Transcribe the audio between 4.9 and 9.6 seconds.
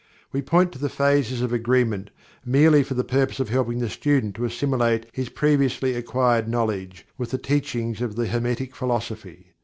his previously acquired knowledge with the teachings of the Hermetic Philosophy.